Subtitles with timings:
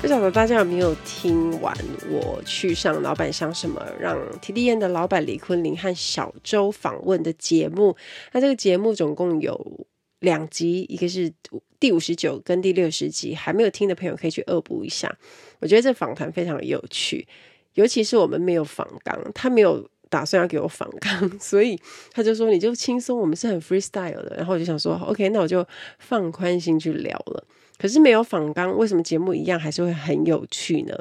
[0.00, 1.76] 不晓得大家有没有听完
[2.08, 7.94] 我去上老板想什么，让 TDN 的老板李坤林和小周访问的节目？
[8.32, 9.86] 那这个节目总共有
[10.20, 11.30] 两集，一个是
[11.78, 15.14] 第五十九跟第六十集，还没有听的朋友可以去恶补一下。
[15.60, 17.28] 我觉得这访谈非常有趣，
[17.74, 21.78] 尤其是我们没有访纲，他没有打算要给我访纲，所以
[22.10, 24.34] 他就说你就轻松，我们是很 freestyle 的。
[24.38, 25.64] 然后我就想说，OK，那我就
[25.98, 27.44] 放宽心去聊了。
[27.80, 30.94] 可是没有访纲，为什么节目一样还是会很有趣呢？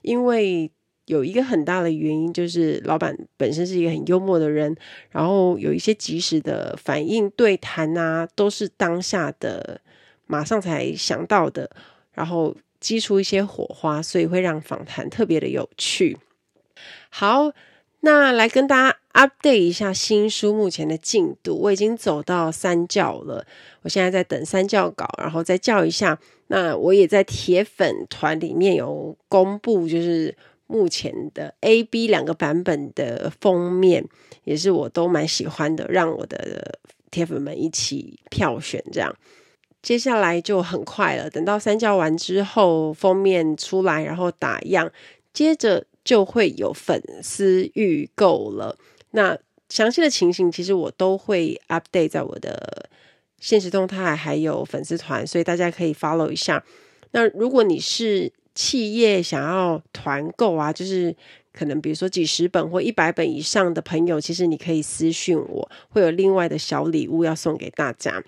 [0.00, 0.70] 因为
[1.04, 4.74] 有一个很大的原因，就是老板本身是一个很幽默的人，
[5.10, 9.82] 然后有一些及时的反应、对谈啊，都是当下的，
[10.26, 11.70] 马上才想到的，
[12.12, 16.16] 然后激出一些火花，所以会让访谈特别的有趣。
[17.10, 17.52] 好。
[18.04, 23.46] 那来跟大家 update 一下新书目前的进度，我已经走到三教了，
[23.82, 26.18] 我现在在等三教稿，然后再校一下。
[26.48, 30.36] 那我也在铁粉团里面有公布，就是
[30.66, 34.04] 目前的 A、B 两个版本的封面，
[34.42, 36.80] 也是我都蛮喜欢的，让我的
[37.12, 38.82] 铁粉们一起票选。
[38.90, 39.14] 这样，
[39.80, 44.90] 接下来就很快了，等到三教完之后，封面出来，然后打样，
[45.32, 45.86] 接着。
[46.04, 48.76] 就会有粉丝预购了。
[49.12, 52.90] 那详细的情形，其实我都会 update 在我的
[53.40, 56.62] 现实动态，还有粉丝团，所以大家可以 follow 一下。
[57.12, 61.14] 那如果你是企业想要团购啊，就是
[61.52, 68.22] 可能比如说几十本或一百本以上的朋友，其实你可以私讯我，会有另外的小礼物要送给大家。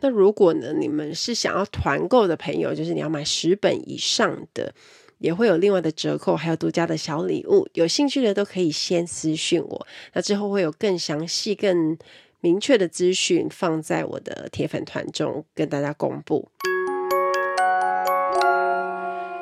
[0.00, 4.72] 那如果呢，你们是想要团购的朋友，就是你要买十本以上的。
[5.18, 7.68] 也会有另外的折扣，还有独家的小礼物。
[7.74, 11.96] 有兴趣的都可以先私讯我，那之后会有更详细、更
[12.40, 16.48] 明确的资讯放在我的铁粉团中跟大家公布。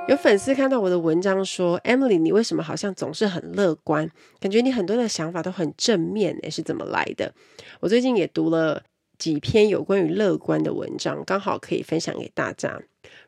[0.08, 4.08] 有粉丝看到我的文章说：“Emily，你为什么好像总是很乐观？
[4.38, 7.34] 感觉你很多的想法都很正面，诶，是怎么来的？”
[7.80, 8.84] 我最近也读了
[9.18, 12.80] 几篇有关于乐观的文章，刚好可以分享给大家。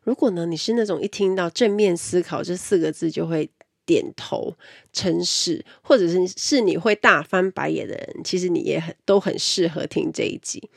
[0.09, 3.51] 如果呢，你是那种一听到正面思考这四个字就会
[3.85, 4.55] 点头
[4.91, 10.71] 称是，或者是是你会大翻白眼的人，其实你也很都很适合听这一集。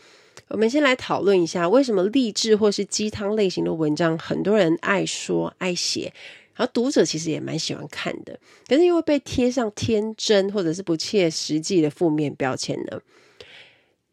[0.50, 6.12] 我们先来讨论一下，为什么励志或是鸡汤类型的文章很多人爱说爱写，
[6.54, 8.38] 然后读者其实也蛮喜欢看的，
[8.68, 13.00] 可是又会被贴上天真或者是不切实际的负面标签呢？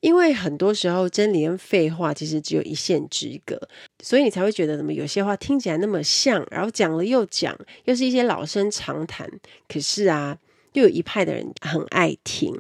[0.00, 3.60] 因为很多时候真理跟废话其实只有一线之隔，
[4.00, 9.28] 所以你才会觉得怎么有些话听起来那么像，然后讲了又讲，又是一些老生常谈。
[9.66, 10.38] 可是啊，
[10.74, 12.56] 又有一派的人很爱听。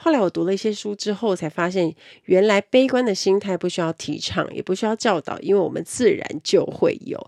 [0.00, 1.92] 后来我读了一些书之后，才发现
[2.26, 7.18] 原来悲观的心态不需要提倡，也不需要教导，因为我们自然就会有。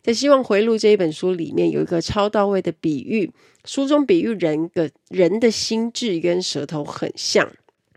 [0.00, 3.32] 在《希望回路》这一本书里面，有一个超到位的比喻，
[3.64, 7.50] 书中比喻人的人的心智跟舌头很像。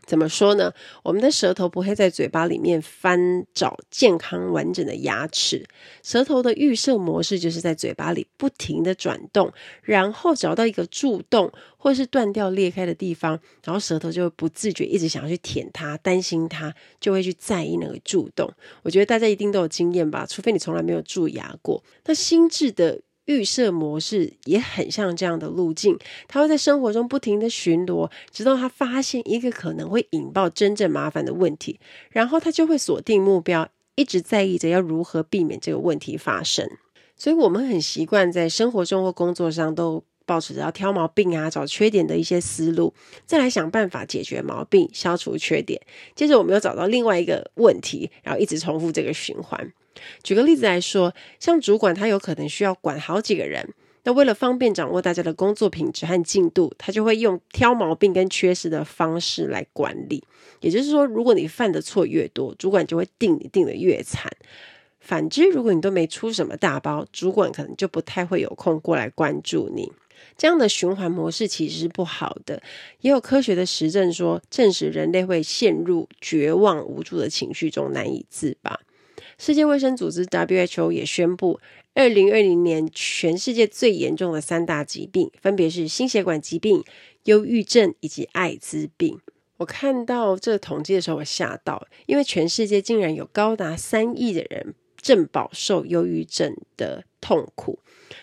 [0.06, 0.72] 怎么说呢？
[1.04, 5.66] 我们的舌头不会在嘴巴里面翻找健康完整的牙齿，
[6.04, 9.52] 舌头的预设模式就是在嘴巴里不停的转动，
[9.82, 18.52] 然后找到一个蛀洞或是断掉裂开的地方，然后舌头就会不自觉一直想要去舔它，担心它，就会去在意那个蛀洞。
[18.84, 21.84] 我觉得大家一定都有经验吧，除非你从来没有蛀牙过。
[22.06, 23.02] 那心智的。
[23.26, 25.98] 预设模式也很像这样的路径，
[26.28, 36.70] 他会在生活中不停的巡逻，直到他发现一个可能会引爆真正麻烦的问题，然后他就会锁定目标，一直在意着要如何避免这个问题发生。
[37.18, 42.94] 所以，我们很习惯在生活中或工作上都保持着要挑毛病啊、找缺点的一些思路，
[43.26, 45.82] 再来想办法解决毛病、消除缺点。
[46.16, 49.72] 接着，我们又找到另外一个问题，然后一直重复这个循环。
[50.24, 53.74] 举个例子来说，像主管他有可能需要管好几个人，
[54.04, 60.24] 那为了方便掌握大家的工作品质和进度，他就会用挑毛病跟缺失的方式来管理。
[60.60, 64.32] 也就是说，如果你犯的错越多，主管就会定你定得越惨。
[65.00, 69.92] 反之，如果你都没出什么大包，主管可能就不太会有空过来关注你。
[70.38, 72.62] 这样的循环模式其实是不好的。
[73.02, 78.80] 也有科学的实证说，证实人类会陷入绝望无助的情绪中，难以自拔。
[79.38, 81.60] 世界卫生组织 WHO 也宣布，
[81.94, 86.84] 二零二零年全世界最严重的三大疾病，分别是心血管疾病、
[87.26, 89.20] 忧郁症以及艾滋病。
[89.58, 97.80] 我看到这个统计的时候，我吓到，因为全世界竟然有高达三亿的人正饱受忧郁症的痛苦。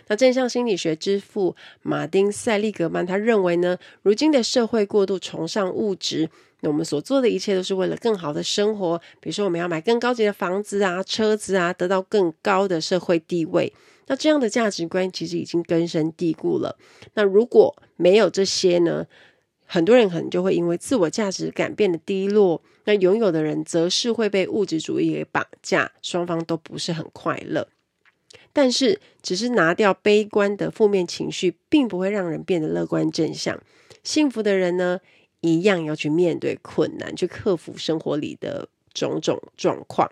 [0.06, 6.28] 那正向心理学之父马丁·塞利格曼他认为呢，如今的社会过度崇尚物质，
[6.60, 13.72] 那我们所做的一切都是为了更好的生活，比如说我们要买更高级的房子啊、车子啊，得到更高的社会地位。
[14.06, 16.76] 那这样的价值观其实已经根深蒂固了。
[17.14, 19.04] 那如果没有这些呢，
[19.66, 22.62] 很多人可能就会因为自我价值感变得低落。
[22.84, 27.66] 那拥有的人则是会被物质主义给绑架，双方都不是很快乐。
[28.52, 33.60] 但是，只是拿掉悲观的负面情绪，并不会让人变得乐观正向。
[34.02, 35.00] 幸福的人呢，
[35.40, 40.10] 一样要去面对困难，去克服生活里的种种状况。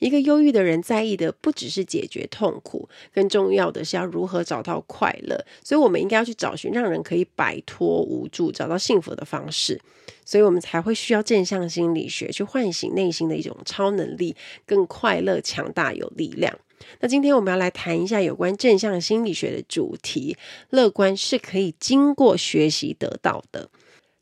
[0.00, 5.44] 一个忧郁的人在意的不只是解决痛苦，更重要的是要如何找到快乐。
[5.62, 9.80] 所以，我们应该要去找寻让人可以摆脱无助、找到幸福的方式。
[10.24, 14.34] 所以我们才会需要正向心理学去唤醒内心的一种超能力，
[14.66, 16.58] 更快乐、强大、有力量。
[17.00, 20.36] 那今天我们要来谈一下有关正向心理学的主题：
[20.70, 23.70] 乐观是可以经过学习得到的。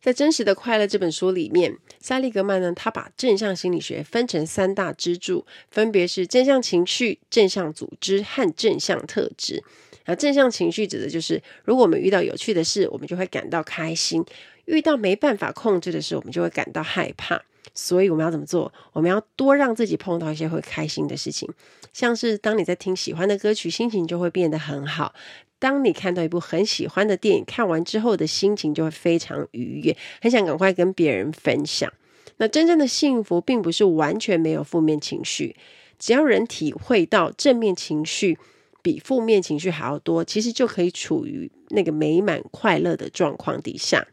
[0.07, 9.65] 在《真实的快乐》这本书里面，塞利格曼呢，他把正向心理学分成三大支柱，分别是正向情绪、正向组织和正向特质。
[10.05, 14.23] 那正向情绪指的就是，如果我们遇到有趣的事，我们就会感到开心；
[14.67, 17.43] 遇到没办法控制的事，我们就会感到害怕。
[17.75, 18.73] 所以我们要怎么做？
[18.93, 21.51] 我们要多让自己碰到一些会开心的事情，
[21.93, 25.13] 像是当你在听喜欢的歌曲，心情就会变得很好。
[25.59, 31.93] 当你看到一部很喜欢的电影，看完之后的心情就会非常愉悦，很想赶快跟别人分享。
[32.37, 35.57] 那真正的幸福并不是完全没有负面情绪，
[35.99, 38.39] 只要人体会到正面情绪
[38.83, 44.07] 比负面情绪还要多，其实就可以处于那个美满快乐的状况底下。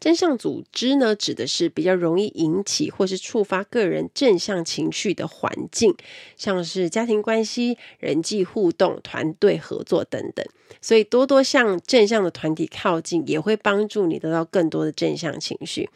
[0.00, 5.94] 正向组织呢，指的是比较容易引起或是触发个人正向情绪的环境，
[6.36, 10.44] 像是家庭关系、人际互动、团队合作等等。
[10.80, 15.88] 所以多多向正向的团体靠近，也会帮助你得到更多的正向情绪。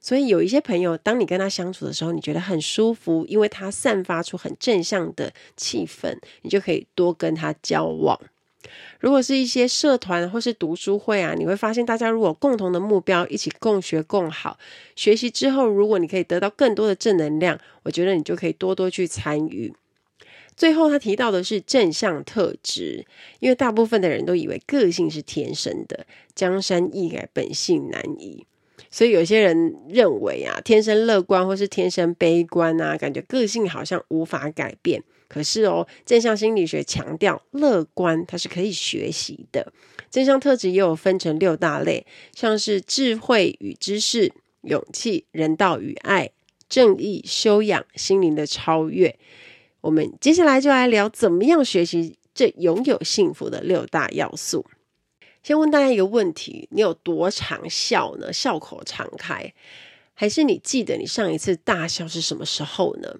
[0.00, 8.20] 所以有一些朋友，当你跟他相处的时候，你觉得很舒服，因为他散发出很正向的气氛，你就可以多跟他交往。
[9.00, 14.58] 如果是一些社团或是读书会啊，你会发现大家如果共同的目标，一起共学共好，
[14.96, 19.72] 学习之后，如果你可以得到更多的正能量，我觉得你就可以多多去参与。
[20.56, 23.06] 最后他提到的是正向特质，
[23.38, 26.04] 因为大部分的人都以为个性是天生的，
[26.34, 28.44] 江山易改，本性难移。
[28.90, 35.02] 所以有些人认为啊，天生乐观或是天生悲观啊，感觉个性好像无法改变。
[35.28, 39.72] 可是哦，正向心理学强调乐观它是可以学习的。
[40.10, 44.32] 正向特质也有分成六大类，像是智慧与知识、
[44.62, 46.30] 勇气、人道与爱、
[46.68, 49.18] 正义、修养、心灵的超越。
[49.82, 54.64] 我们接下来就来聊怎么样学习这拥有幸福的六大要素。
[55.42, 58.32] 先问大家一个问题：你有多常笑呢？
[58.32, 59.54] 笑口常开，
[60.14, 63.14] 还是你记得你上一次大笑是什么时候呢？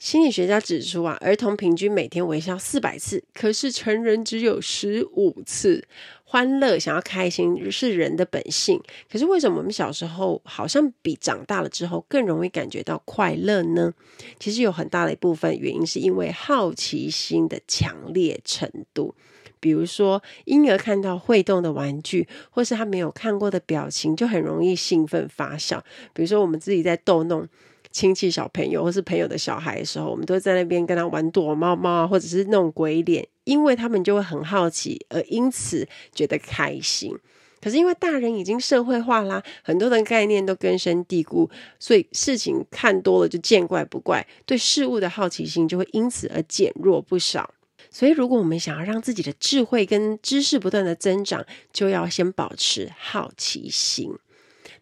[0.00, 5.86] 心理学家指出啊，儿童平均每天微笑四百次，可是成人只有十五次。
[6.24, 8.80] 欢乐、想要开心是人的本性，
[9.12, 13.92] 可是为什么我们小时候好像比长大了之后更容易感觉到快乐呢？
[14.38, 19.14] 其实有很大的一部分原因是因为好奇心的强烈程度。
[19.58, 25.84] 比如说，婴儿看到会动的玩具，或是他没有看过的表情，就很容易兴奋发笑。
[26.14, 27.46] 比如说，我们自己在逗弄。
[27.90, 37.16] 亲戚小朋友或是朋友的小孩的时候，我们都在那边跟他玩躲猫猫啊，或者是弄鬼脸，因为他们就会很好奇，而因此觉得开心。
[37.60, 47.52] 可是因为大人已经社会化啦，很多的概念都根深蒂固，所以事情看多了就见怪不怪，对事物的好奇心就会因此而减弱不少。
[47.90, 54.10] 所以如果我们想要让自己的智慧跟知识不断的增长，就要先保持好奇心。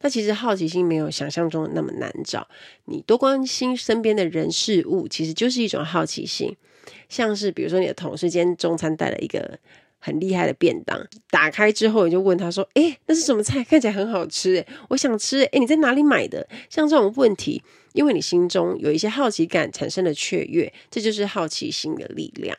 [0.01, 2.49] 那其实好奇心没有想象中的那么难找，
[2.85, 6.57] 你多关心身边的人事物，其实就是一种好奇心。
[7.09, 9.59] 像是比如说你的同事今天中餐带了一个
[9.99, 13.65] 很厉害的便当，打开之后你就问他说：“诶，那是什么菜？
[13.65, 17.63] 看起来很好吃诶，我想吃诶，你在哪里买的？”像这种问题，
[17.93, 22.57] 因为你心中有一些好奇感产生了雀跃，这就是好奇心的力量。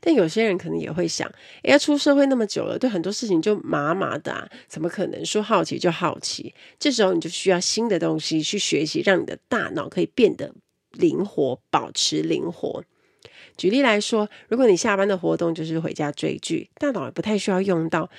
[0.00, 1.28] 但有些人可能也会想，
[1.62, 6.54] 哎呀，出社会那么久了，对很多事情就麻麻的啊，怎么可能说好奇就好奇？
[6.78, 10.54] 这时候你就需要新的东西去学习，让你的大脑可以变得
[10.92, 12.84] 灵活，保持灵活。
[13.56, 18.10] 举例来说，如果你下班的活动就是回家追剧，大脑也不太需要用到，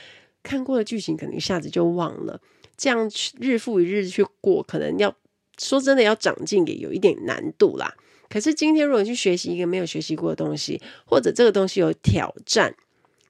[0.44, 2.40] 看过的剧情可能一下子就忘了。
[2.78, 5.16] 这样日复一日去过，可能要
[5.58, 7.96] 说真的要长进也有一点难度啦。
[8.30, 12.76] 可是今天如果你去学习一个没有学习过的东西，或者这个东西有挑战，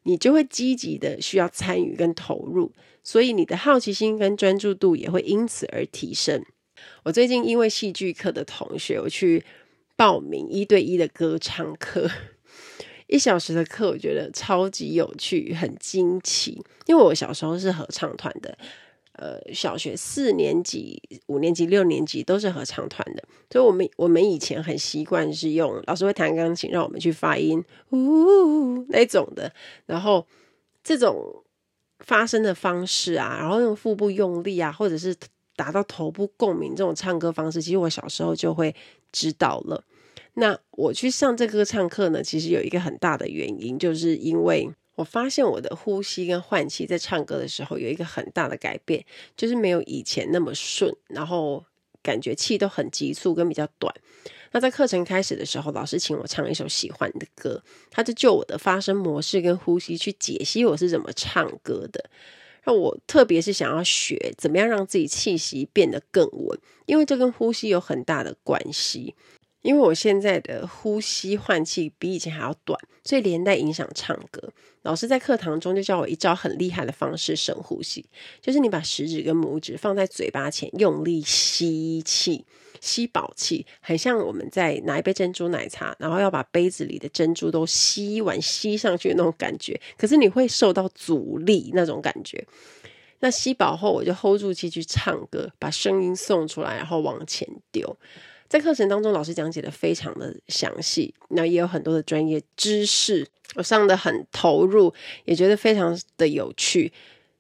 [0.04, 2.72] 你就会积极的需要参与跟投入，
[3.04, 6.44] 所以你的好奇心跟专注度也会因此而提升。
[7.04, 9.44] 我最近因为戏剧课的同学，我去
[9.96, 12.10] 报名一对一的歌唱课，
[13.08, 16.64] 一小时的课，我觉得超级有趣，很惊奇。
[16.86, 18.58] 因为我小时候是合唱团的。
[19.18, 29.50] 呃，小学四年级、五年级、六年级都是合唱团的，所以我们我们以前很习惯是用老师会弹钢琴，让我们去发音，呜那种的。
[29.86, 30.28] 然后
[30.84, 31.44] 这种
[32.00, 35.16] 发声的方式啊，然后用腹部用力啊，或者是
[35.56, 38.76] 达到头部共鸣这种唱歌方式，其实我小时候就会
[39.14, 39.82] 知道了。
[40.34, 44.70] 那我去上这个唱课呢，其实有一个很大的原因，就是因为。
[44.96, 51.64] 我发现我的呼吸跟换气在唱歌的时候有一个很大的改变，就是没有以前那么顺，然后
[52.02, 53.94] 感觉气都很急促跟比较短。
[54.52, 57.62] 那在课程开始的时候，老师请我唱一首喜欢的歌，
[57.92, 62.10] 他就就我的发声模式跟呼吸去解析我是怎么唱歌的。
[62.64, 69.14] 那我特别是想要学怎么样让自己气息变得更稳，因为这跟呼吸有很大的关系。
[69.66, 74.54] 因为我现在的呼吸换气比以前还要短，所以连带影响唱歌。
[74.84, 78.06] 老师在课堂中就教我一招很厉害的方式，深呼吸，
[78.40, 82.46] 就是你把食指跟拇指放在嘴巴前，用力吸气，
[82.80, 89.82] 吸饱气，很像我们在拿一杯珍珠奶茶，然后要把杯子里的珍珠都吸完吸上去的那种感觉。
[89.98, 92.46] 可是你会受到阻力那种感觉。
[93.22, 97.98] 那吸饱后，我就 hold 住气去唱歌，把声音送出来，然后往前丢。
[98.48, 104.94] 在课程当中，老师讲解的非常的详细，那也有很多的专业知识，我上得很投入，
[105.26, 106.94] 也觉得非常的有趣。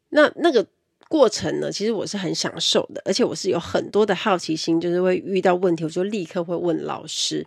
[0.10, 0.66] 那那个
[1.08, 7.46] 过程呢，其实我是很享受的，而且我是有很多的好奇心，就是会遇到问题，我就立刻会问老师。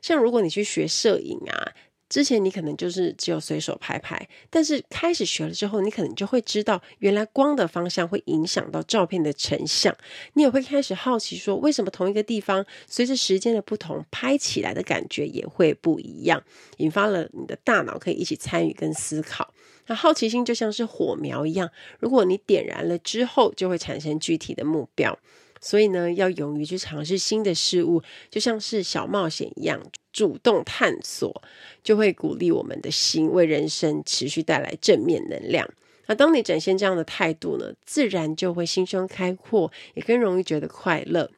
[0.00, 1.72] 像如果你去学摄影啊。
[2.14, 9.92] 之前你可能就是只有随手拍拍，但是开始学了之后，你可能就会知道，原来光的方向会影响到照片的成像。
[10.34, 16.40] 你也会开始好奇说，为什么同一个地方随着时间的不同，拍起来的感觉也会不一样，
[16.76, 19.52] 引发了你的大脑可以一起参与跟思考。
[19.88, 21.68] 那好奇心就像是火苗一样，
[21.98, 25.18] 如果你点燃了之后，就会产生具体的目标。
[25.60, 29.82] 所以呢，要勇于去尝试新的事物，就像是小冒险一样，
[30.14, 31.42] 主动探索，
[31.82, 35.68] 就会鼓励我们的心，为人生持续带来正面能量。
[36.06, 41.30] 那当你展现这样的态度呢，自然就会心胸开阔，也更容易觉得快乐。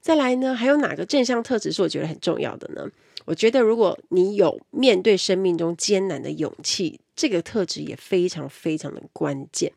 [0.00, 2.90] 再来呢，还有哪个正向特质是我觉得很重要的呢？
[3.26, 9.72] 我觉得，如果你有面对生命中艰难的勇气，这个特质也非常非常的关键。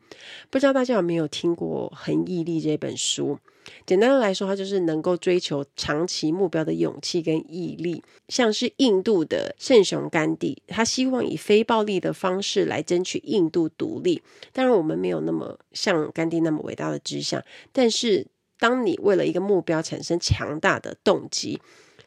[0.50, 3.38] 不知道大家有没有听过《恒毅力》这本书？
[3.86, 8.02] 简单的来说，它就是能够追求长期目标的勇气跟毅力。
[8.28, 14.22] 像是印度的圣雄甘地，他希望以非暴力的方式来争取印度独立。
[14.52, 18.26] 当然，我们没有那么像甘地那么伟大的志向，但是
[18.58, 21.60] 当你为了一个目标产生强大的动机，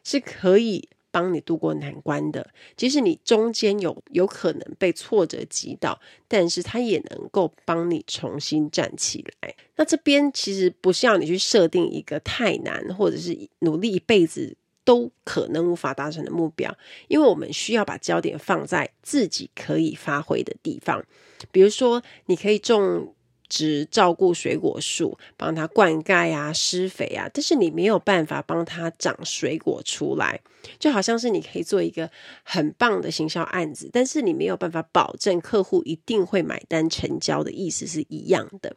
[0.04, 0.88] 是可以。
[1.12, 9.54] 帮你度过难关的，即使你中间有有可能被挫折击倒，但是它也能够帮你重新站起来。
[9.76, 16.74] 那这边其实不是要你去设定一个太难，或者是努力一辈子都可能无法达成的目标，
[17.06, 21.04] 因为我们需要把焦点放在自己可以发挥的地方，
[21.52, 23.14] 比如说你可以种。
[23.54, 30.40] 只照顾水果树，帮它灌溉啊、施肥啊，但是你没有办法帮它长水果出来，
[30.78, 32.10] 就好像是你可以做一个
[32.44, 38.74] 很棒的行销案子，但是你没有办法保证客户一定会买单成交的意思是一样的。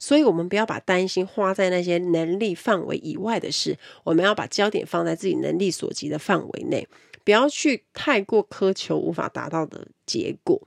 [0.00, 6.88] 所以，我们不要把担心花在那些能力范围以外的事，我们要把焦点放在自己能力所及的范围内，
[7.22, 10.60] 不要去太过苛求无法达到的结果。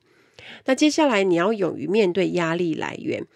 [0.63, 3.28] 那接下来，你要勇于面对压力来源。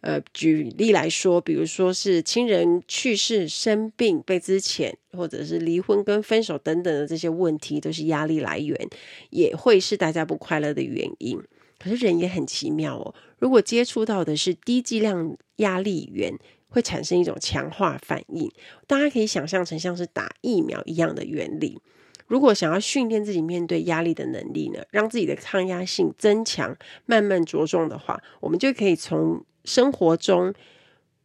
[0.00, 8.88] 呃，举例来说，比如说是亲人去世、生病、被资遣，或者是离婚跟分手等等的这些问题，都是压力来源，
[9.28, 11.38] 也会是大家不快乐的原因。
[11.78, 16.34] 可是人也很奇妙哦，如果接触到的是低剂量压力源，
[16.68, 18.50] 会产生一种强化反应。
[18.86, 21.78] 大家可以想象成像是打疫苗一样的原理。
[22.26, 30.54] 如果想要训练自己面对压力的能力呢，让自己的抗压性增强，慢慢着重的话，我们就可以从生活中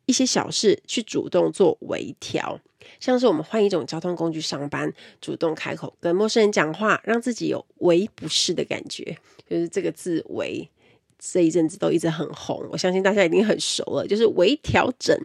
[0.05, 2.59] 一些小事去主动做微调，
[2.99, 9.17] 像是我们换一种交通工具上班，主动开口跟陌生人讲话，让自己有微不适的感觉，
[9.49, 10.69] 就是这个字“微”
[11.17, 15.17] 这一阵子都一直很红，我相信大家已经很熟了，就是微调整。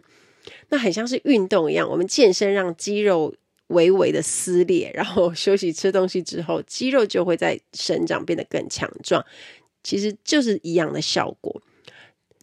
[0.69, 3.35] 那很像是运动一样，我们健身让肌肉
[3.67, 9.23] 微微的撕裂，然后休息吃东西之后，肌肉就会在生长变得更强壮，
[9.83, 11.61] 其实就是一样的效果。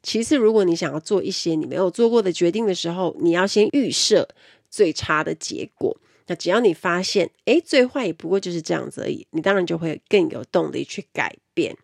[0.03, 4.29] 其次，如果你想要做一些你没有做过的决定的时候，你要先预设
[4.71, 5.97] 最差的结果。
[6.27, 11.75] 那只要你发现，诶，最坏也不过就是这样子而已，你当然就会更有动力去改变。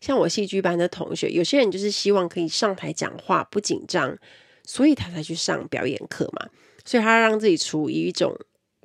[0.00, 4.16] 像我戏剧班的同学，有些人就是希望可以上台讲话不紧张，
[4.64, 6.48] 所以他才去上表演课嘛。
[6.84, 8.34] 所以他让自己处于一种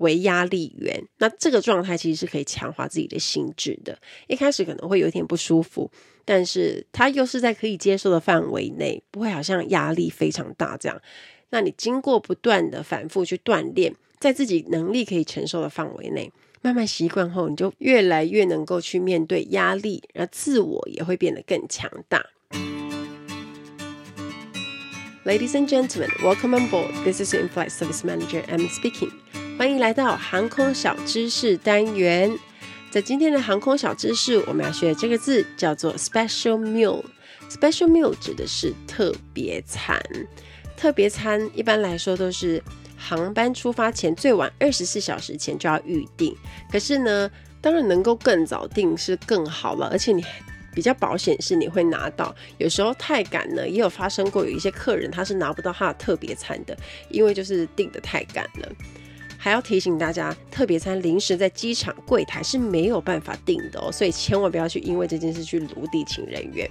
[0.04, 3.98] 为压力源，那这个状态其实是可以强化自己的心智的。
[4.28, 5.90] 一开始可能会有点不舒服，
[6.24, 11.02] 但是它又是在可以接受的范围内，不会好像压力非常大这样。
[11.50, 13.96] 那你经过不断的反复去锻炼。
[14.20, 16.32] 在自己能力可以承受的范围内，
[16.62, 22.26] 慢慢习惯后，你就越来越能够去面对压力，而自我也会变得更强大。
[25.26, 26.94] Ladies and gentlemen, welcome on board.
[27.04, 29.12] This is your in-flight service manager, Emily speaking.
[29.56, 32.38] 欢迎来到航空小知识单元。
[32.90, 37.04] 在今天的航空小知识，我们要学的这个字叫做 special meal。
[37.50, 40.02] Special meal 指的是特别餐。
[40.76, 42.62] 特别餐一般来说都是。
[42.96, 46.34] 航班出发前最晚二十四小时前就要预定，
[46.72, 47.30] 可是呢，
[47.60, 50.24] 当然能够更早订是更好了，而且你
[50.74, 52.34] 比较保险是你会拿到。
[52.60, 56.78] 有时候太赶呢，也有发生过有一些客人他是拿不到他的特别餐的，
[57.10, 58.72] 因为就是订得太赶了。
[59.44, 66.66] 还要提醒大家，特别餐临时在机场柜台是没有办法订的哦，所以千万不要去因为这件事去卢地勤人员。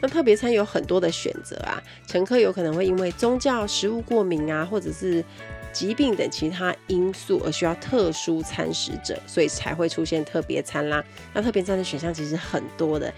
[0.00, 5.24] 那特别餐有很多的选择啊，乘客有可能会因为宗教、食物过敏啊，或者是
[5.72, 11.04] 疾病等其他因素而需要特殊餐食者，所以才会出现特别餐啦。
[11.32, 13.12] 那特别餐的选项其实很多的，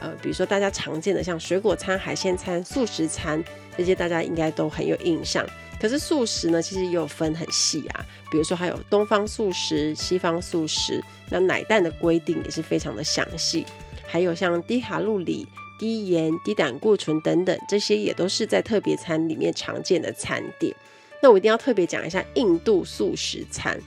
[0.00, 3.42] 呃，比如说大家常见的像水果餐、海鲜餐、素食餐
[3.76, 5.44] 这些，大家应该都很有印象。
[5.80, 13.64] 可是素食呢，其实也有分很细啊，比如说还有东方素食、西方素食，那奶蛋的规定也是非常的详细，
[14.06, 15.46] 还有像低卡路里、
[15.78, 20.74] 低盐、低胆固醇等等，这些也都是在特别餐里面常见的餐点。
[21.22, 23.80] 那我一定要特别讲一下印度素食餐。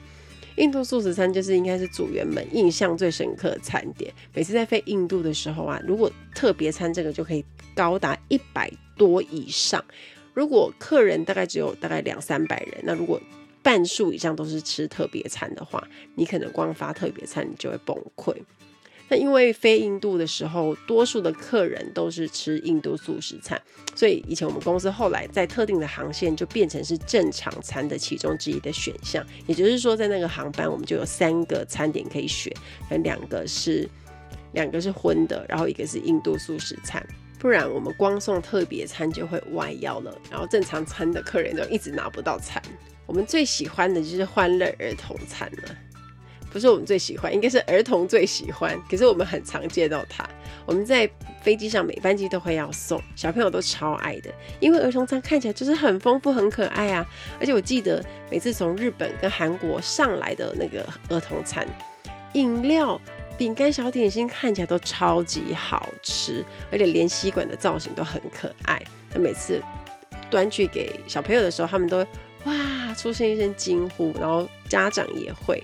[0.57, 4.13] 印度素食餐就是应该是组员们印象最深刻的餐点。
[4.33, 9.83] 每次在飞印度的时候啊，如果特别餐这个就可以高达一百多以上。
[10.33, 13.21] 如果客人大概只有大概两三百人，那如果
[13.61, 18.35] 半数以上都是吃特别餐的话，你可能光发特别餐你就会崩溃。
[19.07, 23.61] 那因为飞印度的时候，多数的客人都是吃印度素食餐，
[23.93, 29.21] 所以以前我们公司后来在特定的航线就变成是正常餐的其中之一的选项。
[29.47, 32.53] 也就是说，在那个航班我们就有三个餐点可以选，
[33.03, 33.85] 两个是
[34.53, 37.05] 两个是荤的，然后一个是印度素食餐。
[37.41, 42.61] 不然我们光送特别餐就会歪腰了，然后正常餐的客人就一直拿不到餐。
[43.07, 45.75] 我们最喜欢的就是欢乐儿童餐了。
[46.51, 48.79] 不是我们最喜欢，应该是儿童最喜欢。
[48.87, 50.23] 可是我们很常见到它。
[50.67, 51.09] 我们在
[51.41, 57.03] 飞机上每班机都会要送，小朋友都超爱的，因为儿童餐看起来就是很丰富、很可爱啊。
[57.39, 61.65] 而且我记得每次从日本跟韩国上来的那个儿童餐，
[62.33, 63.01] 饮料、
[63.41, 68.79] 饼干、小点心看起来都超级好吃，而且连吸管的造型都很可爱。
[69.15, 69.59] 那每次
[70.29, 72.05] 端去给小朋友的时候，他们都
[72.43, 75.63] 哇出现一声惊呼，然后家长也会。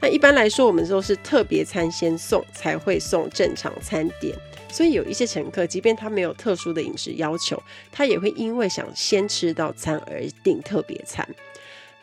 [0.00, 4.32] 那一般来说，我们都是特别餐先送，才会送正常餐点。
[4.70, 7.60] 所以有一些乘客，即便他没有特殊的饮食要求，
[7.90, 11.28] 他也会因为想先吃到餐而订特别餐。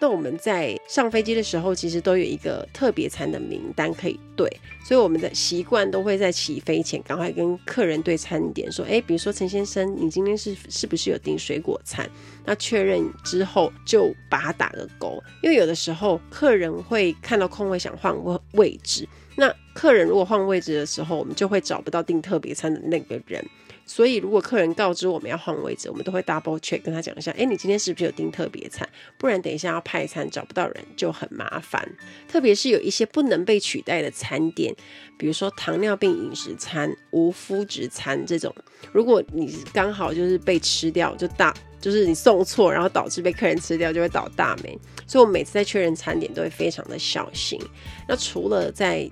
[0.01, 4.49] 那我们在上飞机的时候，其实都有一个特别餐的名单可以对，
[4.85, 12.09] 所以我们的习惯都会在起飞前赶快跟客人对餐点说，诶，比如说陈先生，你今天是是不是有订水果餐？
[12.45, 18.15] 那确认之后就把它打个勾，因为有的时候客人会看到空位想换
[18.53, 23.45] 位置，那客人如果换位置的时候，我们就会找不到订特别餐的那个人。
[23.89, 28.87] 所以，如果客人告知我们要换位置，我们都会 double check 跟他讲一下，哎，你今天是不是有订特别餐？
[29.17, 31.83] 不然等一下要派餐找不到人就很麻烦。
[32.27, 34.71] 特别是有一些不能被取代的餐点，
[35.17, 38.53] 比如说糖尿病饮食餐、无麸质餐这种，
[38.91, 44.77] 如果你刚好就是被吃掉，就大就是你送错，然后导致被客人吃掉，就会倒大霉。
[45.07, 47.59] 所以我每次在确认餐点都会非常的小心。
[48.07, 49.09] 那除了在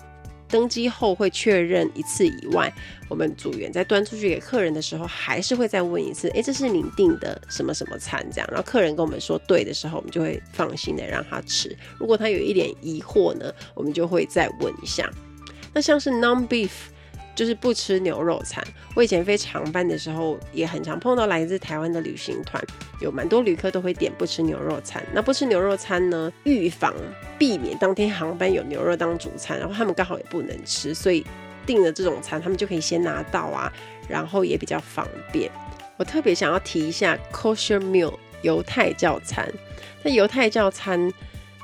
[0.49, 2.71] 登机后会确认一次以外，
[3.09, 8.25] 我们组员在端出去给客人的时候，还是会再问一次，哎，这是您订的什么什么餐？
[8.31, 11.75] 这样，然后客人跟我们说对的时候，我们就会放心的让他吃。
[11.97, 15.09] 如果他有一点疑惑呢，我们就会再问一下。
[15.73, 16.71] 那像是 non beef
[17.37, 18.63] 就是不吃牛肉餐。
[18.95, 22.61] 我以前飞长班的时候，也很常碰到来自台湾的旅行团，
[22.99, 25.05] 有蛮多旅客都会点不吃牛肉餐。
[25.13, 26.91] 那不吃牛肉餐呢，预防
[27.37, 31.23] 避免当天航班有牛肉当主餐，然后他们刚好也不能吃，所以
[31.63, 33.71] 订了这种餐，他们就可以先拿到啊，
[34.09, 35.51] 然后也比较方便。
[35.95, 39.47] 我特别想要提一下 Kosher Meal 犹太教餐，
[40.01, 41.13] 那犹太教餐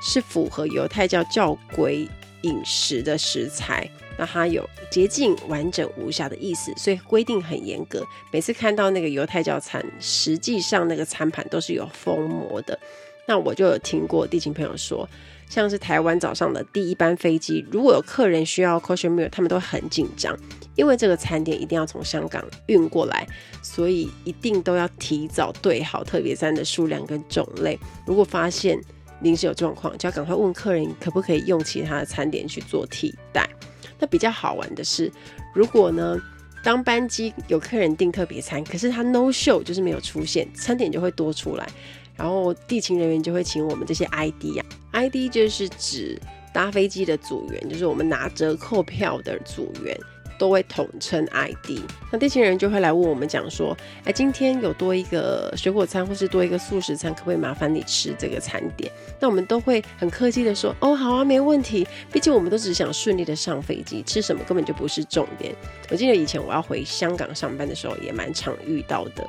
[0.04, 2.08] 是符合犹太教教规
[2.44, 8.06] 饮食的食材，那它有洁净、完整、无瑕的意思，所以规定很严格。
[8.32, 12.80] 每次看到那个犹太教餐，实际上那个餐盘都是有封膜的。
[13.26, 15.08] 那我就有听过地勤朋友说，
[15.50, 20.38] 像是台湾早上的第一班飞机，如果有客人需要 kosher meal，他们都很紧张，
[20.76, 23.26] 因为这个餐点一定要从香港运过来，
[23.62, 27.80] 所以一定都要提早对好特别餐的数量跟种类。
[28.06, 28.78] 如果发现
[29.24, 33.50] 临时有状况，就要赶快问客人可不可以用其他的餐点去做替代。
[33.98, 35.12] 那比较好玩的是，
[35.54, 36.20] 如果呢，
[36.64, 41.68] 当班机有客人订特别餐，可是他 no show 就是没有出现，餐点就会多出来。
[42.16, 46.22] 然后地勤人员就会请我们这些 ID 啊，ID 就是指
[46.54, 49.98] 搭飞机的组员，就是我们拿折扣票的组员，
[50.44, 51.80] 都会统称 ID。
[52.12, 58.92] 那地勤人就会来问我们讲说，哎，今天有多一个水果餐或是多一个素食餐，可不可以麻烦你吃这个餐点？
[59.22, 61.88] 那我们都会很客气的说，哦，好啊，没问题。
[62.12, 65.56] 毕竟我们都只想顺利的上飞机，吃什么根本就不是重点。
[65.90, 69.26] 我记得以前我要回香港上班的时候，也蛮常遇到的。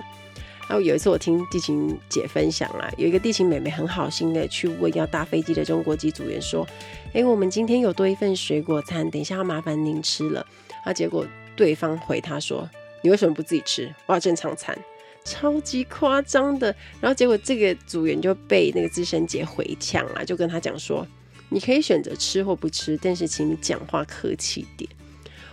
[0.66, 6.66] 然后有一次我听地勤姐分享啦，有一个地勤妹妹很好心的去问要搭飞机的中国籍组员说
[7.14, 10.44] ：“哎，我们今天有多一份水果餐，等一下要麻烦您吃了。”
[10.84, 12.68] 啊，结果对方回他说
[13.02, 13.92] ：“你为什么不自己吃？
[14.06, 14.78] 我要正常餐。”
[15.24, 16.66] 超级夸张的。
[17.00, 21.06] 然后结果这个组员就被那个资深姐回呛了，就跟他讲说
[21.48, 24.88] ：“你可以选择吃或不吃，但是请你讲话客气点。”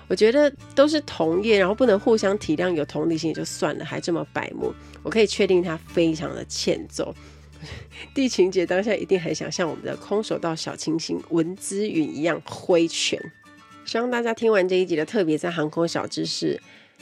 [0.10, 7.16] 我觉得都是同业，然后不能互相体谅，有同理心也就算了，还这么白目，我可以确定他非常的欠揍。
[8.14, 13.18] 地勤姐当下一定很想像我们的空手道小清新文姿允一样挥拳。
[13.86, 16.62] 希望大家听完这一集的特别在航空小知识，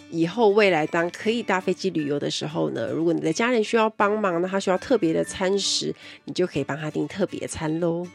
[0.09, 5.93] 以后未来当可以搭飞机旅游的时候呢，如果你的家人需要帮忙，那他需要特别的餐食，
[6.25, 8.07] 你就可以帮他订特别餐喽。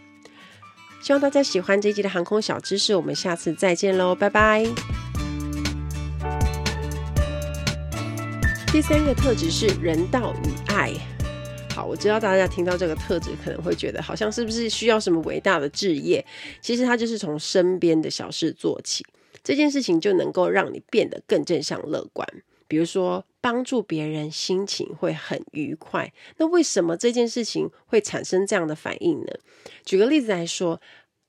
[1.01, 4.67] 希望大家喜欢这一集的航空小知识，我们下次再见喽，拜拜。
[8.73, 11.14] 第三个特质是人道与爱。
[11.75, 16.25] 好，我知道大家听到这个特质可能会觉得好像是不是需要什么伟大的志业？
[16.61, 19.05] 其实它就是从身边的小事做起，
[19.43, 22.25] 这件事情就能够让你变得更正向乐观。
[22.69, 26.13] 比如说，帮助别人，心情会很愉快。
[26.37, 29.33] 那为什么这件事情会产生这样的反应呢？
[29.85, 30.81] 举个例子来说，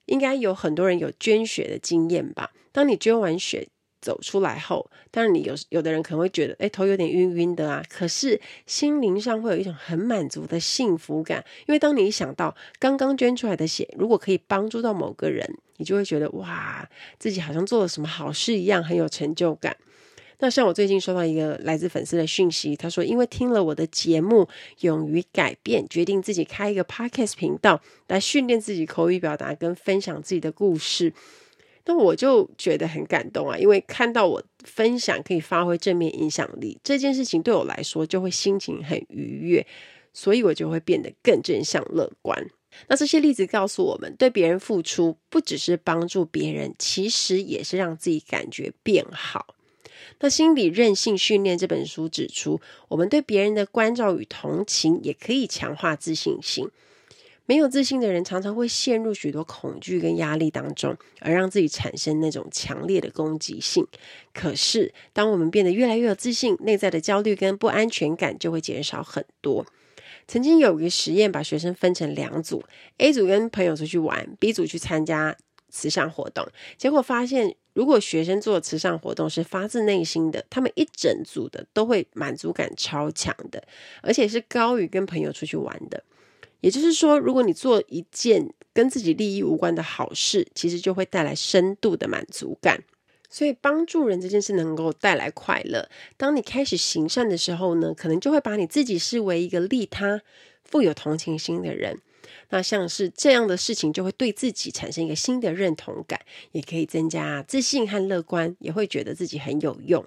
[0.05, 2.51] 应该有很多人有捐血的经验吧？
[2.71, 3.67] 当你捐完血
[4.05, 7.83] 走出来后，当然你有有的人可能会觉得，诶，头有点晕晕的啊。
[7.89, 16.87] 可是心灵上会有一种很满足的幸福感，因为当你一想到刚刚捐出来的血，如果可以帮助到某个人，你就会觉得哇，
[17.17, 19.75] 自己好像做了什么好事一样，很有成就感。
[20.39, 24.47] 那像我最近收到一个来自粉丝的讯息，他说因为听了我的节目，
[24.81, 31.13] 勇于改变，决定自己开一个 podcast 频道来训练自己口语表达跟分享自己的故事。
[31.85, 39.65] 那我就觉得很感动啊，因为看到我分享可以发挥正面影响力，这件事情对我来说就会心情很愉悦，
[40.13, 42.49] 所以我就会变得更正向乐观。
[42.87, 49.55] 那这些例子告诉我们，对别人付出不只是帮助别人，其实也是让自己感觉变好。
[50.19, 56.69] 那《心理韧性训练》这本书指出，我们对别人的关照与同情也可以强化自信心。
[57.47, 63.87] 没有自信的人常常会陷入许多恐惧跟压力当中，而让自己产生那种强烈的攻击性。
[64.33, 69.65] 可是，当我们变得越来越有自信，内在的焦虑跟不安全感就会减少很多。
[70.27, 72.63] 曾经有一个实验，把学生分成两组
[72.97, 75.37] ，A 组跟朋友出去玩，B 组去参加
[75.69, 83.63] 慈善活动，结果发现，如果学生做慈善活动是发自内心的，他们一整组的都会满足感超强的，
[84.01, 86.03] 而且是高于跟朋友出去玩的。
[86.61, 92.83] 也就是说，如果你做一件跟自己利益无关的好事，其实就会带来深度的满足感。
[93.29, 95.89] 所以，帮助人这件事能够带来快乐。
[96.15, 100.21] 当你开始行善的时候呢，可能就会把你自己视为一个利他、
[100.63, 101.99] 富有同情心的人。
[102.49, 106.21] 那像是这样的事情，就会对自己产生一个新的认同感，
[106.53, 110.05] 也可以增加自信和乐观，也会觉得自己很有用。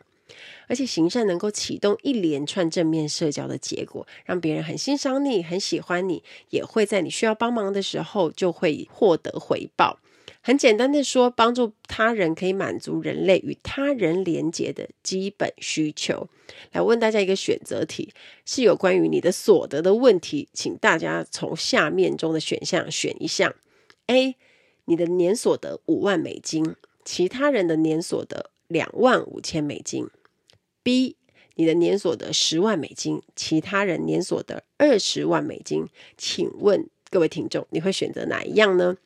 [0.66, 9.98] 而且行善能够启动一连串正面社交的结果，让别人很欣赏你，很喜欢你，也会在你需要帮忙的时候就会获得回报。
[10.40, 16.28] 很简单的说，帮助他人可以满足人类与他人连结的基本需求。
[16.72, 18.14] 来问大家一个选择题，
[18.46, 23.54] 是有关于你的所得的问题，请大家从下面中的选项选一项
[24.06, 24.36] ：A，
[24.86, 30.08] 你的年所得五万美金，其他人的年所得两万五千美金
[30.88, 31.16] ；B，
[31.56, 35.86] 你的年所得十万美金，其他人年所得二十万美金。
[36.16, 38.96] 请问各位听众，你会选择哪一样呢？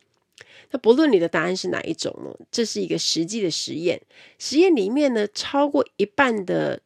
[0.71, 4.01] 那不论你的答案是哪一种呢，这是一个实际的实验。
[4.39, 6.81] 实验里面呢，超过一半的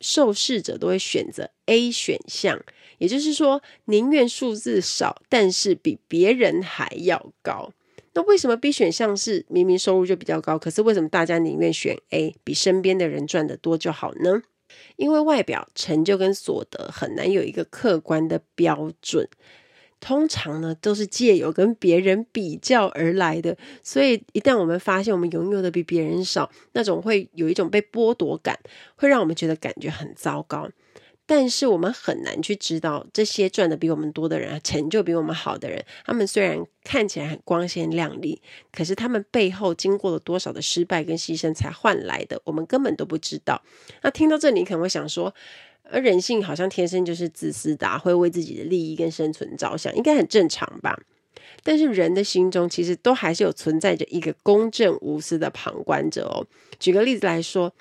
[0.00, 2.64] 受试者都会选择 A 选项，
[2.98, 7.72] 也就是说，宁愿数字少，但是比别人还要高。
[8.18, 14.42] 那为什么 B 选项是明明收入就比较高，可是为什么大家宁愿选 A，比身边的人赚得多就好呢？
[14.96, 19.28] 因为外表、成就跟所得很难有一个客观的标准。
[20.00, 28.58] 通常呢，都是借由跟别人比较而来的，所以一旦我们发现我们拥有的比别人少，那种会有一种被剥夺感，
[28.96, 30.68] 会让我们觉得感觉很糟糕。
[31.30, 38.40] 但是我们很难去知道这些赚的比我们多的人，成就比我们好的人，他们虽然看起来很光鲜亮丽，
[38.72, 43.62] 可是他们背后经过了多少的失败跟牺牲才换来的，我们根本都不知道。
[44.00, 45.34] 那听到这里，可能会想说，
[45.82, 50.98] 而人性好像天生就是自私的啊，会为自己的利益跟生存着想，应该很正常吧？
[51.62, 56.46] 但是人的心中其实都还是有存在着一个公正无私的旁观者哦。
[56.78, 57.74] 举个例子来说，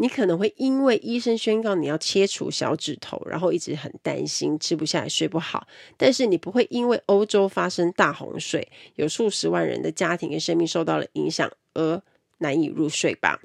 [0.00, 5.66] 你可能会因为医生宣告你要切除小指头，然后一直很担心，吃不下来，睡不好。
[5.96, 12.00] 但是你不会因为欧洲发生大洪水，有数十万人的家庭跟生命受到了影响而
[12.38, 13.40] 难以入睡吧？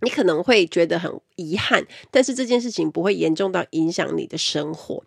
[0.00, 5.02] 你可能会觉得很遗憾，但是这件事情不会严重到影响你的生活。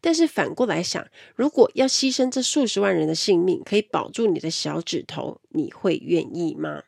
[0.00, 1.06] 但是反过来想，
[1.36, 6.82] 如果要牺牲这数十万人的性命，可以保住你的小指头，你会愿意吗？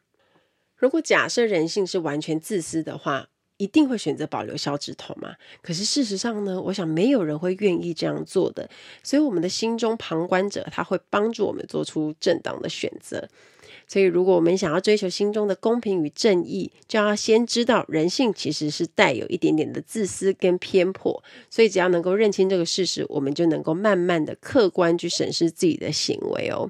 [0.82, 5.36] 如果假设人性是完全自私的话，一定会选择保留小指头吗？
[5.62, 8.68] 可是事实上呢，我想没有人会愿意这样做的。
[9.00, 13.28] 所以我们的心中旁观者，他会帮助我们做出正当的选择。
[13.86, 21.22] 所以，如果我们想要追求心中的公平与正义，就要先知道人性其实是带有一点点的自私跟偏颇。
[21.48, 26.68] 所以，只要能够认清这个事实，我们就能够慢慢的客观去审视自己的行为哦。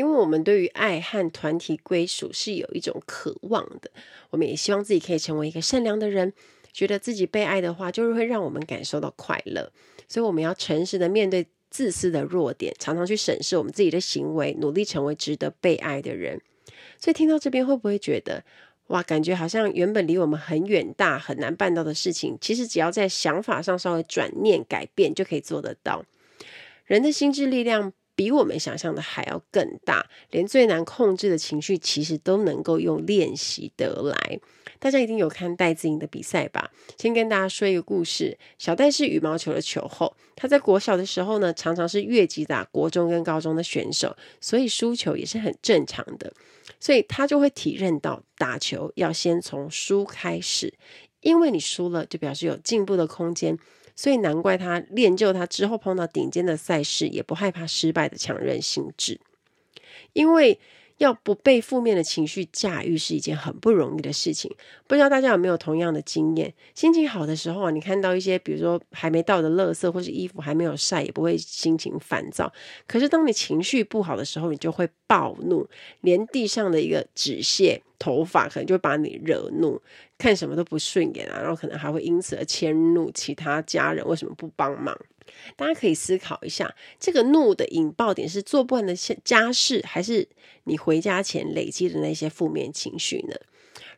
[0.00, 3.90] 因为我们对于爱和团体归属是有一种渴望的，
[4.30, 6.32] 我们也希望自己可以成为一个善良的人，
[6.72, 9.70] 觉得自己被爱的话，就是会让我们感受到快乐。
[10.08, 11.46] 所以，我们要诚实的面对。
[11.72, 16.40] 自私的弱点，常常去审视我们自己的行为，努力成为值得被爱的人。
[16.98, 18.42] 所以听到这边，会不会觉得
[18.88, 26.04] 哇，感觉好像原本离我们很远大、很难办到的事情，其实只要在想法上稍微转念改变，就可以做得到。
[26.86, 34.38] 人的心智力量比我们想象的还要更大，连最难控制的情绪，其实都能够用练习得来。
[34.78, 36.70] 大家一定有看戴资颖的比赛吧？
[36.98, 38.36] 先跟大家说一个故事。
[38.58, 46.30] 小戴是羽毛球的球后，他在国小的时候呢，常常是越级打国中跟高中的选手，所以输球也是很正常的。
[46.78, 50.74] 所以他就会体认到，打球要先从输开始，
[51.22, 53.58] 因为你输了就表示有进步的空间，
[54.00, 59.20] 所以难怪他练就他之后碰到顶尖的赛事也不害怕失败的强韧心智，
[60.14, 60.58] 因为。
[61.00, 64.54] 要不被负面的情绪驾驭是一件很不容易的事情。
[64.86, 66.52] 不知道大家有没有同样的经验？
[66.74, 72.52] 心情好的时候啊，你看到一些比如说还没到的垃圾或是衣服还没有晒，也不会心情烦躁。
[72.86, 75.66] 可是当你情绪不好的时候，你就会暴怒，
[76.02, 79.80] 连地上的一个纸屑、头发可能就把你惹怒，
[80.18, 84.94] 看什么都不顺眼啊，然后可能还会因此而迁怒其他家人，为什么不帮忙？
[85.56, 90.28] 大家可以思考一下，这个怒的引爆点是做不完的家事，还是
[90.64, 93.34] 你回家前累积的那些负面情绪呢？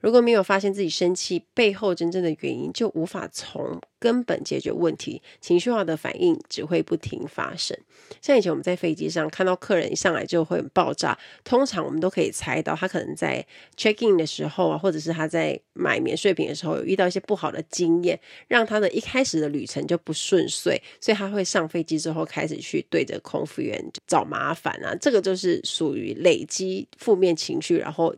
[0.02, 5.22] 如果没有发现自己生气背后真正的原因，就无法从根本解决问题。
[5.40, 7.78] 情绪化的反应只会不停发生。
[8.20, 24.92] 像以前我们在飞机上看到客人一上来就会很爆炸，通常我们都可以猜到他可能在 check in 的时候啊，或者是他在买免税品的时候有遇到一些不好的经验，让他的一开始的旅程就不顺遂，所以他会上飞机之后开始去对着空服员找麻烦啊。
[25.00, 28.12] 这个就是属于累积负面情绪，然后。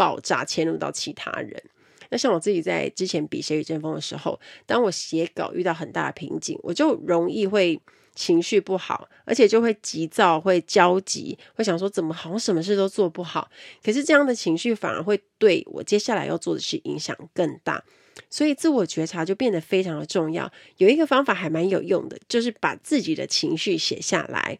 [0.00, 1.62] 爆炸迁怒到其他人。
[2.08, 7.78] 那像我自己在之前比《谁与争锋》的时候，当我写稿遇到很大的瓶颈，我就容易会
[8.14, 13.50] 情绪不好，而且就会急躁、会焦急，会想说怎么好像什么事都做不好。
[13.84, 17.84] 可是这样的情绪反而会对我接下来要做的事影响更大。
[18.30, 20.50] 所以自我觉察就变得非常的重要。
[20.78, 24.58] 有一个方法还蛮有用的，就是把自己的情绪写下来。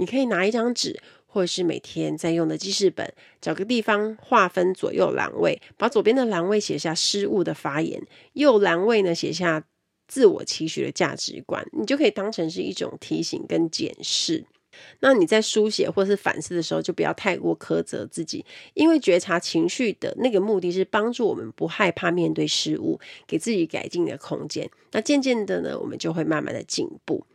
[0.00, 9.64] 你可以拿一张纸，或者是每天在用的记事本，找个地方划分左右栏位，把左边的栏位写下失误的发言，右栏位呢写下
[10.08, 14.46] 自我期许的价值观，你就可以当成是一种提醒跟检视。
[15.00, 24.70] 那你在书写或是反思的时候，就不要太过苛责自己，因为觉察情绪的那个目的是帮助我们不害怕面对失误，给自己改进的空间。
[24.92, 27.26] 那渐渐的呢，我们就会慢慢的进步。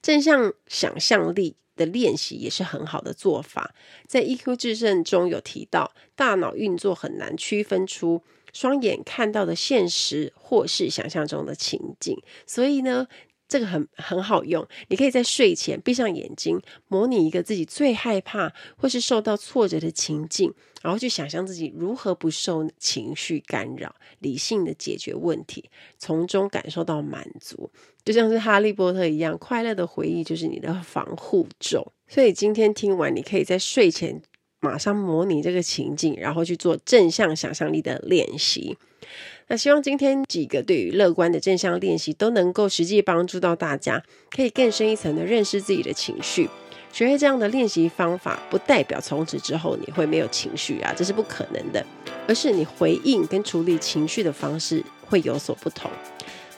[0.00, 3.74] 正向想象力的练习也是很好的做法。
[4.08, 13.06] 在 EQ 制胜中有提到，大脑运作很难区分出双眼看到的现实或是想象中的情景，所以呢。
[13.48, 27.70] 这个很很好用，你可以在睡前闭上眼睛，模拟一个自己最害怕或是受到挫折的情境，然后去想象自己如何不受情绪干扰，理性的解决问题，从中感受到满足，
[28.04, 31.92] 就像是哈利波特一样，快乐的回忆就是你的防护咒。
[32.08, 34.20] 所以今天听完，你可以在睡前
[34.60, 38.76] 马上模拟这个情境，然后去做正向想象力的练习。
[39.48, 46.50] 那希望今天几个对于乐观的正向练习都能够实际帮助到大家，可以更深一层的认识自己的情绪。
[46.92, 51.84] 学会这样的练习方法，不代表从此之后你会没有情绪啊，这是不可能的，
[52.26, 55.90] 而是你回应跟处理情绪的方式会有所不同。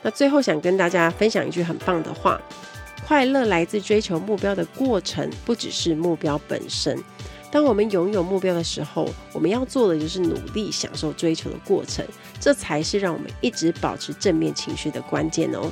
[0.01, 2.41] 那最后想跟大家分享一句很棒的话：
[3.07, 6.97] 快乐来自追求目标的过程，不只是目标本身。
[7.51, 12.05] 当我们拥有目标的时候，我们要做的就是努力享受追求的过程，
[12.39, 15.71] 这才是让我们一直保持正面情绪的关键哦。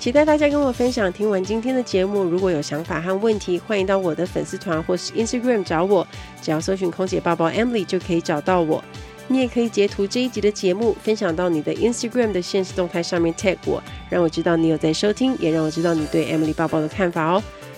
[0.00, 1.12] 期待大家跟我分享。
[1.12, 6.06] 听完今天的节目，如果有想法和问题，欢迎到我的粉丝团或是 Instagram 找我，
[6.40, 8.82] 只要搜寻空姐抱抱 Emily 就可以找到我。
[9.26, 17.42] 你也可以截图这一集的节目，分享到你的 Instagram 的现实动态上面 tag 我，让我知道你有在收听，也让我知道你对 Emily 抱抱的看法哦。